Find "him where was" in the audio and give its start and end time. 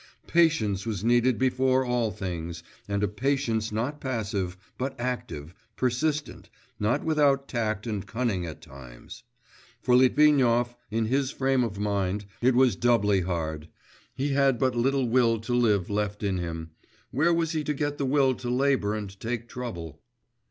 16.39-17.51